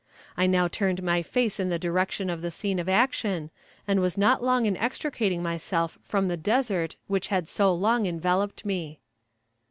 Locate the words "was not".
3.99-4.41